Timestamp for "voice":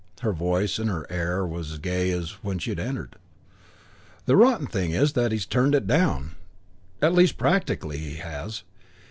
0.33-0.79